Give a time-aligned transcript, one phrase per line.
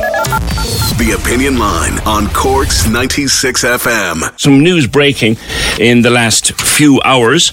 [0.00, 4.40] The Opinion Line on Cork's 96 FM.
[4.40, 5.36] Some news breaking
[5.78, 7.52] in the last few hours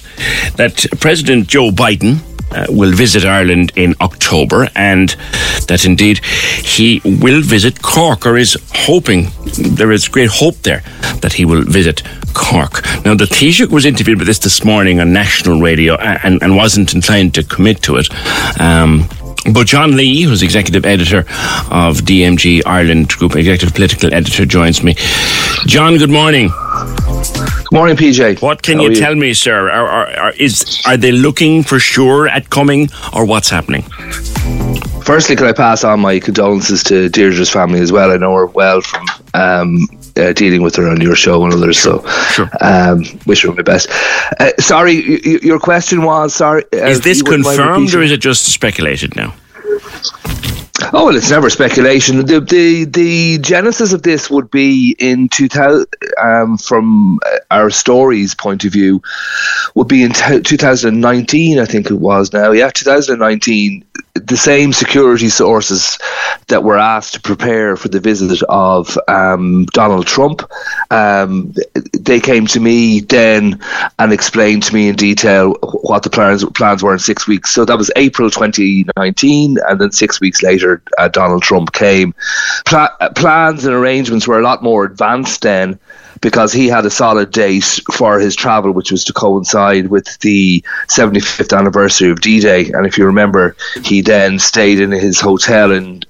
[0.56, 5.10] that President Joe Biden uh, will visit Ireland in October, and
[5.66, 10.82] that indeed he will visit Cork, or is hoping there is great hope there
[11.20, 12.82] that he will visit Cork.
[13.04, 16.94] Now, the Taoiseach was interviewed with this this morning on national radio and, and wasn't
[16.94, 18.08] inclined to commit to it.
[18.58, 19.06] Um,
[19.52, 21.20] but John Lee, who's executive editor
[21.70, 24.94] of DMG Ireland Group, executive political editor, joins me.
[25.66, 26.48] John, good morning.
[26.48, 28.40] Good morning, PJ.
[28.40, 29.70] What can How you, tell me, sir?
[29.70, 33.82] Are, are, are, is, are they looking for sure at coming, or what's happening?
[35.02, 38.10] Firstly, can I pass on my condolences to Deirdre's family as well?
[38.10, 41.78] I know her well from um, uh, dealing with her on your show and others.
[41.78, 42.48] So, Sure.
[42.60, 43.88] um, wish her my best.
[44.40, 46.64] Uh, sorry, y- y- your question was sorry.
[46.72, 49.34] uh, Is this you wouldn't mind confirmed, or is it just speculated now?
[50.92, 52.24] Oh well, it's never speculation.
[52.24, 55.86] The the, the genesis of this would be in two thousand,
[56.22, 59.02] um, from uh, our stories point of view,
[59.74, 61.58] would be in t- 2019.
[61.58, 62.52] I think it was now.
[62.52, 63.84] Yeah, 2019.
[64.26, 65.98] The same security sources
[66.48, 70.42] that were asked to prepare for the visit of um, Donald Trump,
[70.90, 71.54] um,
[71.92, 73.60] they came to me then
[73.98, 77.50] and explained to me in detail what the plans plans were in six weeks.
[77.50, 82.14] So that was April 2019, and then six weeks later, uh, Donald Trump came.
[82.64, 85.78] Pla- plans and arrangements were a lot more advanced then.
[86.20, 90.64] Because he had a solid date for his travel, which was to coincide with the
[90.88, 92.70] 75th anniversary of D Day.
[92.72, 96.00] And if you remember, he then stayed in his hotel in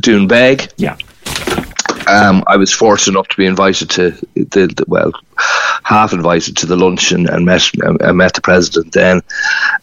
[0.00, 0.96] Doonbeg Yeah.
[2.06, 5.12] um, I was fortunate enough to be invited to the, the well,
[5.84, 8.92] half invited to the lunch and, and met uh, met the president.
[8.92, 9.22] Then,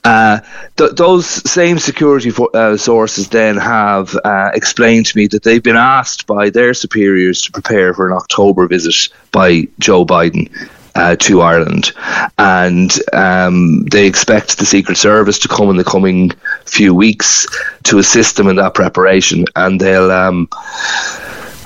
[0.07, 0.39] uh,
[0.77, 5.63] th- those same security for, uh, sources then have uh, explained to me that they've
[5.63, 10.49] been asked by their superiors to prepare for an October visit by Joe Biden.
[10.95, 11.91] Uh, to Ireland,
[12.39, 16.31] and um, they expect the Secret Service to come in the coming
[16.65, 17.45] few weeks
[17.83, 20.49] to assist them in that preparation, and they'll um,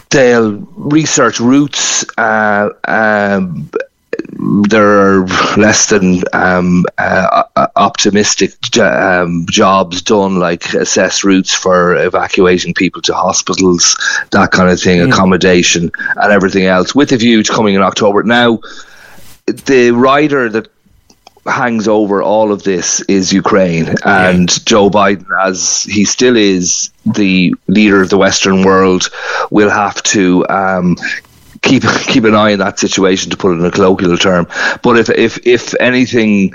[0.09, 2.03] they'll research routes.
[2.17, 3.69] Uh, um,
[4.69, 5.25] there are
[5.57, 7.43] less than um, uh,
[7.75, 13.97] optimistic um, jobs done, like assess routes for evacuating people to hospitals,
[14.31, 18.23] that kind of thing, accommodation, and everything else, with a view to coming in October.
[18.23, 18.59] Now,
[19.45, 20.67] the rider that
[21.45, 27.55] hangs over all of this is Ukraine and Joe Biden as he still is the
[27.67, 29.09] leader of the western world
[29.49, 30.97] will have to um,
[31.61, 34.47] keep keep an eye on that situation to put it in a colloquial term.
[34.81, 36.53] But if if if anything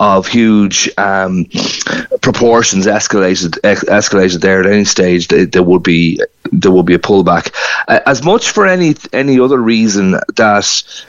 [0.00, 1.46] of huge um,
[2.20, 6.20] proportions escalated ex- escalated there at any stage there, would be
[6.52, 7.52] there would be a pullback.
[7.88, 11.04] As much for any any other reason that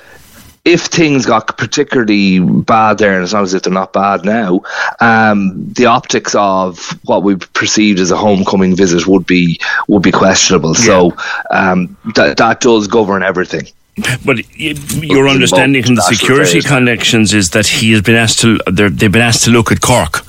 [0.65, 4.61] if things got particularly bad there, and as long as if they're not bad now,
[4.99, 10.11] um, the optics of what we perceived as a homecoming visit would be would be
[10.11, 10.75] questionable.
[10.75, 11.15] So
[11.51, 13.67] um, that that does govern everything.
[14.25, 18.59] But your understanding from the security connections is that he has been asked to.
[18.71, 20.25] They've been asked to look at Cork.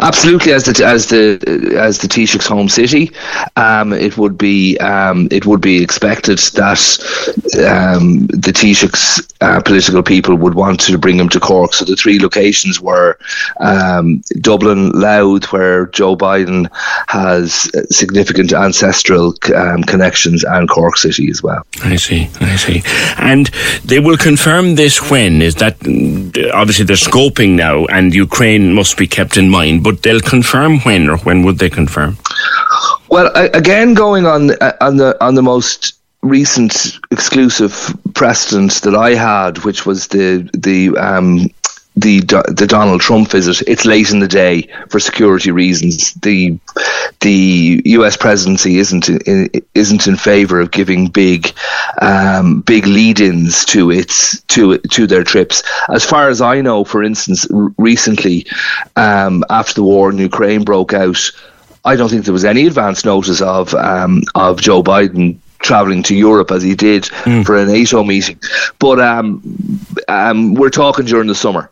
[0.00, 3.10] Absolutely, as the as the as the Taoiseach's home city,
[3.56, 6.80] um, it would be um, it would be expected that
[7.66, 11.74] um, the Taoiseach's uh, political people would want to bring him to Cork.
[11.74, 13.18] So the three locations were
[13.60, 16.68] um, Dublin, Louth, where Joe Biden
[17.08, 21.66] has significant ancestral um, connections, and Cork City as well.
[21.82, 22.82] I see, I see.
[23.18, 23.50] And
[23.84, 25.42] they will confirm this when?
[25.42, 25.76] Is that
[26.54, 29.82] obviously they're scoping now, and Ukraine must be kept in mind.
[29.82, 32.16] But but they'll confirm when, or when would they confirm?
[33.08, 39.14] Well, again, going on uh, on the on the most recent exclusive precedent that I
[39.14, 41.48] had, which was the the um,
[41.96, 43.62] the the Donald Trump visit.
[43.68, 46.14] It's late in the day for security reasons.
[46.14, 46.58] The
[47.20, 48.16] the U.S.
[48.16, 51.54] presidency isn't in, isn't in favor of giving big
[52.02, 55.62] um, big lead-ins to its to to their trips.
[55.88, 57.46] As far as I know, for instance,
[57.78, 58.46] recently
[58.96, 61.18] um, after the war in Ukraine broke out.
[61.86, 66.14] I don't think there was any advance notice of um, of Joe Biden traveling to
[66.14, 67.44] Europe as he did mm.
[67.44, 68.38] for a NATO meeting.
[68.78, 69.42] But um,
[70.08, 71.70] um, we're talking during the summer.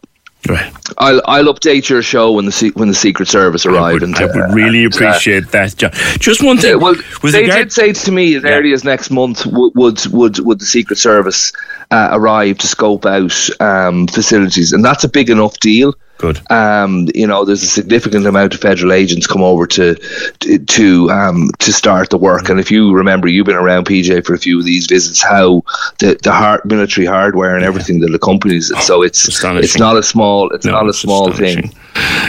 [0.49, 0.73] Right.
[0.99, 3.79] I'll I'll update your show when the when the Secret Service arrive.
[3.79, 5.77] I would, and, I would uh, really appreciate uh, that.
[5.77, 5.93] John.
[6.19, 6.81] Just one thing.
[6.81, 8.50] well, they did say to me as yeah.
[8.50, 11.53] early as next month would would would, would the Secret Service
[11.93, 15.94] uh, arrive to scope out um, facilities, and that's a big enough deal.
[16.22, 16.40] Good.
[16.52, 21.10] Um, you know, there's a significant amount of federal agents come over to to to,
[21.10, 22.48] um, to start the work.
[22.48, 25.20] And if you remember, you've been around PJ for a few of these visits.
[25.20, 25.64] How
[25.98, 28.78] the the hard, military hardware and everything that accompanies it.
[28.82, 31.72] So it's it's not a small it's no, not a small thing.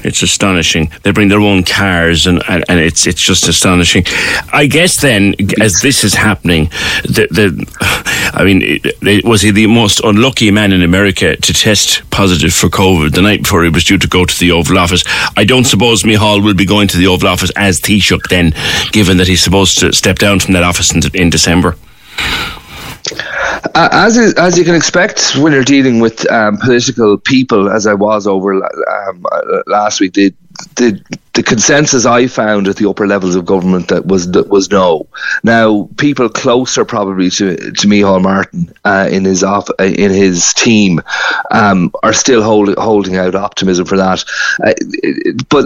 [0.04, 0.92] It's astonishing.
[1.04, 4.06] They bring their own cars, and, and, and it's it's just astonishing.
[4.52, 6.66] I guess then, as this is happening,
[7.04, 11.54] the, the I mean, it, it, was he the most unlucky man in America to
[11.54, 14.78] test positive for COVID the night before he was due to go to the Oval
[14.78, 15.04] Office?
[15.38, 18.54] I don't suppose Micheál will be going to the Oval Office as Taoiseach then,
[18.92, 21.76] given that he's supposed to step down from that office in, in December.
[23.76, 27.94] Uh, as as you can expect when you're dealing with um, political people, as I
[27.94, 29.26] was over um,
[29.68, 30.34] last week, the,
[30.76, 31.02] the
[31.34, 35.08] the consensus I found at the upper levels of government that was that was no.
[35.44, 41.02] Now, people closer probably to to Micheál Martin uh, in his off in his team
[41.52, 44.24] um, are still holding holding out optimism for that,
[44.64, 44.74] uh,
[45.50, 45.66] but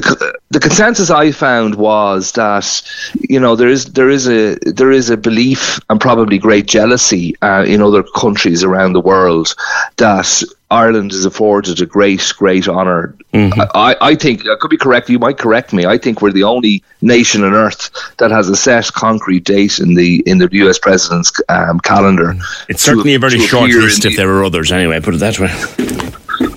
[0.00, 2.82] the, the consensus I found was that
[3.28, 7.36] you know there is there is a there is a belief and probably great jealousy
[7.42, 9.54] uh, in other countries around the world
[9.96, 13.60] that Ireland is afforded a great great honor mm-hmm.
[13.74, 16.44] I, I think I could be correct you might correct me I think we're the
[16.44, 20.78] only nation on earth that has a set concrete date in the in the US
[20.78, 22.34] president's um, calendar
[22.68, 24.72] it's certainly to, a very short list if there were others.
[24.72, 25.52] Anyway put it that way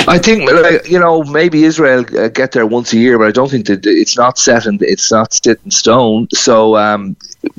[0.08, 0.50] I think
[0.88, 3.86] you know maybe Israel uh, get there once a year, but I don't think that
[3.86, 6.28] it's not set and it's not set in stone.
[6.34, 7.16] So um,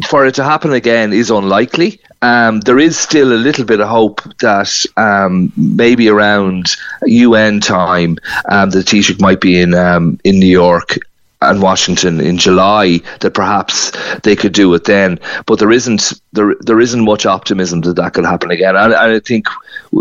[0.08, 2.00] for it to happen again is unlikely.
[2.22, 6.66] Um, there is still a little bit of hope that um, maybe around
[7.04, 8.16] UN time,
[8.48, 10.98] um, the Taoiseach might be in um, in New York
[11.42, 13.92] and Washington in July that perhaps
[14.22, 15.18] they could do it then.
[15.46, 18.76] But there isn't there there isn't much optimism that that could happen again.
[18.76, 19.46] And, and I think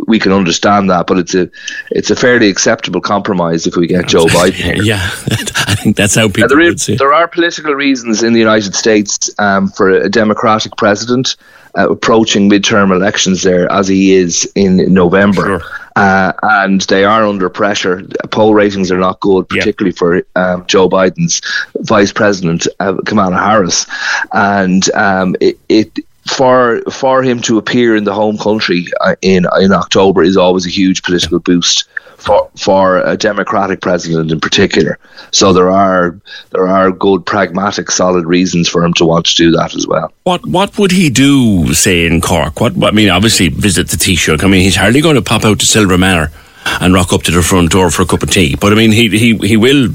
[0.08, 1.50] we can understand that, but it's a
[1.92, 4.54] it's a fairly acceptable compromise if we get Joe Biden.
[4.54, 4.72] Here.
[4.82, 5.04] Yeah,
[5.68, 9.30] I think that's how people there, is, there are political reasons in the United States
[9.38, 11.36] um, for a Democratic president
[11.78, 15.60] uh, approaching midterm elections there as he is in November.
[15.60, 15.62] Sure.
[15.96, 18.04] Uh, and they are under pressure.
[18.32, 21.42] Poll ratings are not good, particularly for um, Joe Biden's
[21.82, 23.86] vice president, uh, Kamala Harris.
[24.32, 29.46] And um, it, it for for him to appear in the home country uh, in
[29.60, 31.88] in October is always a huge political boost
[32.22, 34.98] for for a democratic president in particular.
[35.32, 36.20] So there are
[36.52, 40.14] there are good, pragmatic, solid reasons for him to want to do that as well.
[40.24, 42.62] What what would he do, say in Cork?
[42.62, 44.44] What I mean, obviously visit the Taoiseach.
[44.44, 46.32] I mean, he's hardly going to pop out to Silver Manor
[46.80, 48.56] and rock up to the front door for a cup of tea.
[48.56, 49.90] But I mean, he he he will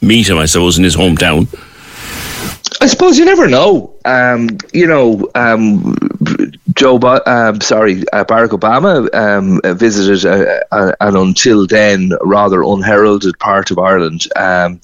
[0.00, 1.48] meet him, I suppose, in his hometown.
[2.80, 3.94] I suppose you never know.
[4.04, 5.96] Um, you know, um,
[6.74, 13.38] Joe, um, sorry, uh, Barack Obama um, visited uh, uh, an until then rather unheralded
[13.38, 14.80] part of Ireland um,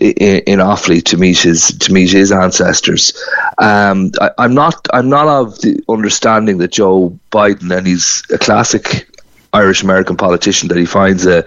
[0.00, 3.12] in, in Offaly to meet his to meet his ancestors.
[3.58, 8.38] Um, I, am not I'm not of the understanding that Joe Biden and he's a
[8.38, 9.08] classic
[9.52, 11.44] Irish American politician that he finds a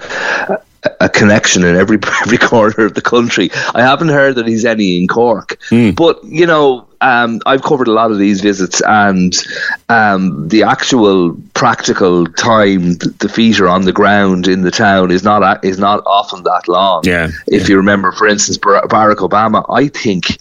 [0.50, 0.60] a
[1.10, 3.50] connection in every every corner of the country.
[3.74, 5.96] I haven't heard that he's any in Cork, mm.
[5.96, 9.36] but you know, um, I've covered a lot of these visits, and
[9.90, 15.24] um, the actual practical time the feet are on the ground in the town is
[15.24, 17.04] not is not often that long.
[17.06, 17.70] Yeah, if yeah.
[17.70, 20.38] you remember, for instance, Barack Obama, I think.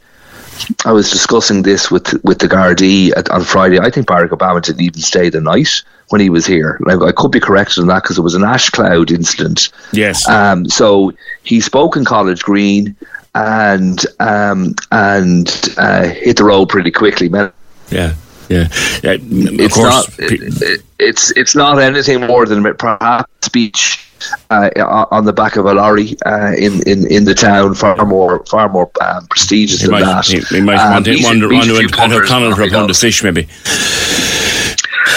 [0.85, 3.79] I was discussing this with with the Gardaí on Friday.
[3.81, 6.79] I think Barack Obama didn't even stay the night when he was here.
[6.83, 9.71] Like, I could be corrected on that because it was an ash cloud incident.
[9.93, 10.29] Yes.
[10.29, 12.95] Um, so he spoke in College Green
[13.35, 17.53] and um, and uh, hit the road pretty quickly, man.
[17.91, 18.15] Yeah.
[18.49, 18.69] Yeah,
[19.03, 20.19] yeah it's course.
[20.19, 20.19] not.
[20.19, 24.12] It, it's it's not anything more than perhaps speech
[24.51, 28.45] uh, on the back of a lorry uh, in, in in the town, far more
[28.47, 30.27] far more um, prestigious he than might, that.
[30.27, 32.63] He, he might Um, want to wander, meet a wander few into Pat O'Connell for
[32.63, 33.49] a pound of fish, maybe.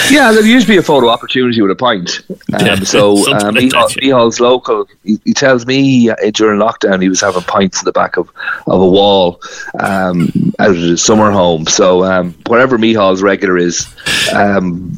[0.08, 2.20] Yeah, there used to be a photo opportunity with a pint.
[2.30, 4.12] Um, Yeah, so um, like Micheál, that, yeah.
[4.12, 4.86] Micheál's local.
[5.02, 8.30] He, he tells me uh, during lockdown he was having pints in the back of,
[8.68, 9.40] of a wall
[9.80, 11.66] um, out of his summer home.
[11.66, 13.86] So um, wherever Micheál's regular is,
[14.32, 14.96] um,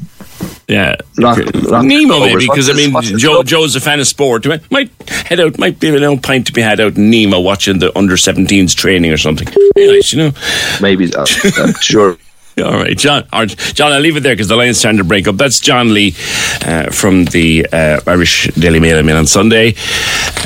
[0.68, 1.60] Yeah, Not- Okay.
[1.70, 3.42] not Nemo maybe because I mean this- what's this Joe?
[3.42, 4.44] Joe's a fan of sport.
[4.46, 5.58] Might, might head out.
[5.58, 8.74] Might be a little pint to be had out in Nemo watching the under 17s
[8.76, 9.48] training or something.
[9.74, 10.32] Be nice, you know.
[10.82, 11.24] maybe uh,
[11.58, 12.18] I'm sure.
[12.62, 13.26] All right, John.
[13.32, 15.36] All right, John, I'll leave it there because the line's starting to break up.
[15.36, 16.14] That's John Lee
[16.66, 18.98] uh, from the uh, Irish Daily Mail.
[18.98, 19.74] I mean, on Sunday,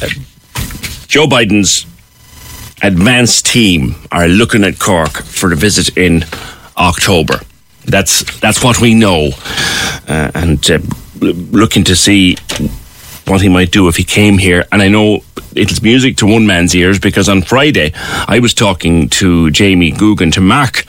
[0.02, 0.08] uh,
[1.08, 1.84] Joe Biden's
[2.82, 6.24] advanced team are looking at Cork for a visit in
[6.76, 7.40] October.
[7.84, 9.30] That's that's what we know,
[10.08, 10.78] uh, and uh,
[11.20, 12.36] looking to see
[13.26, 14.64] what he might do if he came here.
[14.72, 15.20] And I know
[15.54, 20.32] it's music to one man's ears because on Friday I was talking to Jamie Googan
[20.32, 20.84] to mark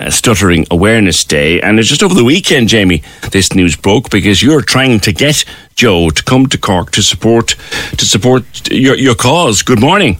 [0.00, 1.60] uh, Stuttering Awareness Day.
[1.60, 5.44] And it's just over the weekend, Jamie, this news broke because you're trying to get
[5.74, 7.56] Joe to come to Cork to support
[7.96, 9.62] to support your, your cause.
[9.62, 10.18] Good morning.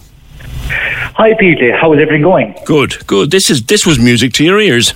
[0.69, 1.79] Hi, PJ.
[1.79, 2.55] How is everything going?
[2.65, 3.31] Good, good.
[3.31, 4.93] This is this was music to your ears.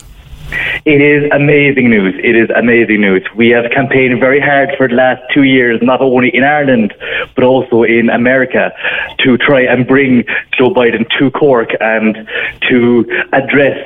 [0.86, 2.16] It is amazing news.
[2.24, 3.24] It is amazing news.
[3.36, 6.94] We have campaigned very hard for the last two years, not only in Ireland,
[7.36, 8.72] but also in America,
[9.20, 10.24] to try and bring
[10.58, 12.28] Joe Biden to Cork and
[12.70, 13.78] to address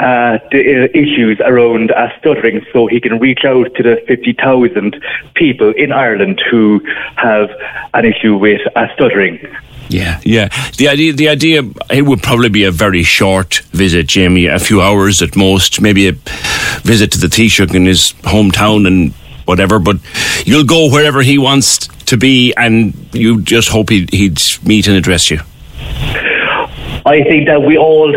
[0.00, 5.02] uh, the uh, issues around uh, stuttering so he can reach out to the 50,000
[5.34, 6.80] people in Ireland who
[7.16, 7.50] have
[7.94, 9.38] an issue with uh, stuttering.
[9.88, 10.48] Yeah, yeah.
[10.76, 14.46] The idea, the idea, it would probably be a very short visit, Jamie.
[14.46, 16.12] A few hours at most, maybe a
[16.82, 19.12] visit to the Taoiseach in his hometown and
[19.44, 19.78] whatever.
[19.78, 19.98] But
[20.44, 24.96] you'll go wherever he wants to be, and you just hope he'd, he'd meet and
[24.96, 25.40] address you.
[27.06, 28.10] I think that we all,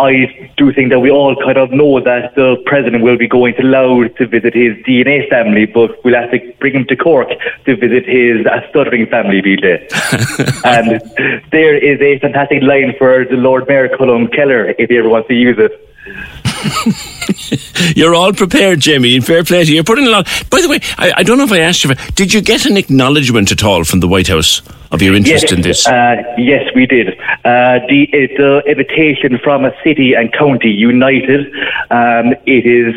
[0.00, 3.54] I do think that we all kind of know that the president will be going
[3.54, 7.28] to Louth to visit his DNA family, but we'll have to bring him to Cork
[7.66, 10.64] to visit his uh, stuttering family, PJ.
[10.64, 11.00] and
[11.52, 15.28] there is a fantastic line for the Lord Mayor Colm Kelleher if he ever wants
[15.28, 15.72] to use it.
[17.96, 19.14] You're all prepared, Jamie.
[19.14, 19.76] In fair play to you.
[19.76, 20.26] You're putting a lot.
[20.50, 22.76] By the way, I, I don't know if I asked you, did you get an
[22.76, 25.86] acknowledgement at all from the White House of your interest yes, in this?
[25.86, 27.18] Uh, yes, we did.
[27.44, 31.52] Uh, the, uh, the invitation from a city and county united.
[31.90, 32.94] Um, it is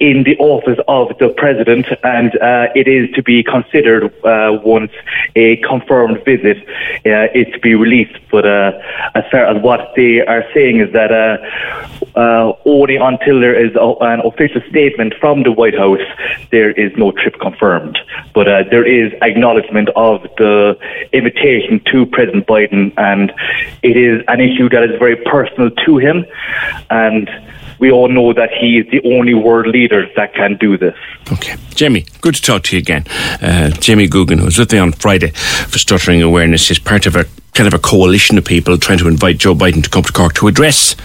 [0.00, 4.92] in the office of the president, and uh, it is to be considered uh, once
[5.36, 6.56] a confirmed visit
[7.04, 8.18] uh, is to be released.
[8.30, 8.80] But uh,
[9.14, 12.52] as far as what they are saying is that uh,
[12.96, 16.00] until there is an official statement from the White House,
[16.50, 17.98] there is no trip confirmed.
[18.34, 20.78] But uh, there is acknowledgement of the
[21.12, 23.32] invitation to President Biden, and
[23.82, 26.24] it is an issue that is very personal to him.
[26.90, 27.28] And
[27.78, 30.96] we all know that he is the only world leader that can do this.
[31.32, 31.56] Okay.
[31.74, 33.04] Jamie, good to talk to you again.
[33.40, 37.14] Uh, Jamie Googan, who was with me on Friday for Stuttering Awareness, is part of
[37.14, 40.12] a kind of a coalition of people trying to invite Joe Biden to come to
[40.12, 40.96] Cork to address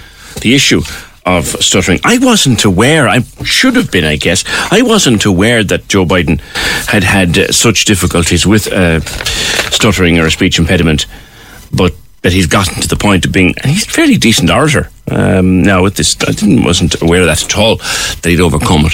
[0.41, 0.81] the issue
[1.25, 1.99] of stuttering.
[2.03, 6.39] I wasn't aware, I should have been, I guess, I wasn't aware that Joe Biden
[6.87, 8.99] had had uh, such difficulties with uh,
[9.71, 11.05] stuttering or a speech impediment,
[11.71, 14.89] but that he's gotten to the point of being, and he's a fairly decent orator.
[15.11, 18.85] Um, now, with this, I didn't, wasn't aware of that at all, that he'd overcome
[18.85, 18.93] it.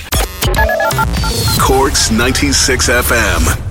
[1.59, 3.68] Cork's 96 FM.